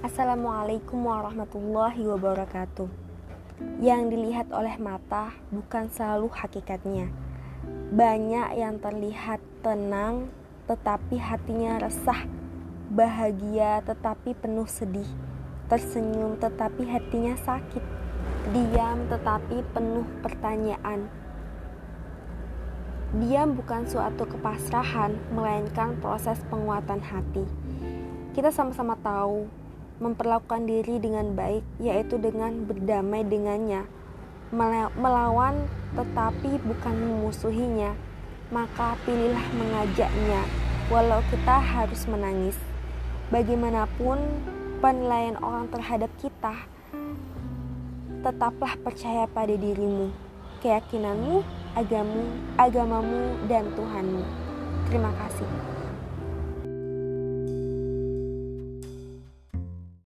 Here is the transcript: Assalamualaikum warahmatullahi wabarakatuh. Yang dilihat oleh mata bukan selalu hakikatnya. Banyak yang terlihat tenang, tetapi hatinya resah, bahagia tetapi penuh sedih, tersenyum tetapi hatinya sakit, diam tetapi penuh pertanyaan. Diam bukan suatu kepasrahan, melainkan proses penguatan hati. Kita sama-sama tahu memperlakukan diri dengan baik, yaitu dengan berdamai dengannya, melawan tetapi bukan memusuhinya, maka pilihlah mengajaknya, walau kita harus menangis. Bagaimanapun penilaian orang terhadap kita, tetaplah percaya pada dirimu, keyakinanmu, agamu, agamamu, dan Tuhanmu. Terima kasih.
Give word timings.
Assalamualaikum 0.00 0.96
warahmatullahi 1.12 2.08
wabarakatuh. 2.08 2.88
Yang 3.84 4.02
dilihat 4.08 4.48
oleh 4.48 4.80
mata 4.80 5.36
bukan 5.52 5.92
selalu 5.92 6.32
hakikatnya. 6.32 7.12
Banyak 7.92 8.56
yang 8.56 8.80
terlihat 8.80 9.44
tenang, 9.60 10.32
tetapi 10.64 11.20
hatinya 11.20 11.84
resah, 11.84 12.24
bahagia 12.88 13.84
tetapi 13.84 14.32
penuh 14.40 14.64
sedih, 14.64 15.04
tersenyum 15.68 16.40
tetapi 16.40 16.80
hatinya 16.88 17.36
sakit, 17.36 17.84
diam 18.56 19.04
tetapi 19.04 19.60
penuh 19.76 20.08
pertanyaan. 20.24 21.12
Diam 23.20 23.52
bukan 23.52 23.84
suatu 23.84 24.24
kepasrahan, 24.24 25.12
melainkan 25.36 25.92
proses 26.00 26.40
penguatan 26.48 27.04
hati. 27.04 27.44
Kita 28.32 28.48
sama-sama 28.48 28.96
tahu 28.96 29.59
memperlakukan 30.00 30.64
diri 30.64 30.96
dengan 30.96 31.36
baik, 31.36 31.62
yaitu 31.76 32.16
dengan 32.16 32.64
berdamai 32.64 33.20
dengannya, 33.22 33.84
melawan 34.96 35.68
tetapi 35.94 36.58
bukan 36.64 36.94
memusuhinya, 36.96 37.92
maka 38.48 38.96
pilihlah 39.04 39.46
mengajaknya, 39.54 40.42
walau 40.88 41.20
kita 41.28 41.60
harus 41.60 42.02
menangis. 42.08 42.56
Bagaimanapun 43.30 44.18
penilaian 44.82 45.38
orang 45.38 45.70
terhadap 45.70 46.10
kita, 46.18 46.66
tetaplah 48.24 48.74
percaya 48.80 49.28
pada 49.30 49.54
dirimu, 49.54 50.10
keyakinanmu, 50.64 51.44
agamu, 51.78 52.24
agamamu, 52.58 53.38
dan 53.46 53.70
Tuhanmu. 53.76 54.24
Terima 54.90 55.12
kasih. 55.14 55.46